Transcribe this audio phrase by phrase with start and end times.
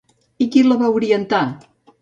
[0.45, 1.43] I qui li va orientar?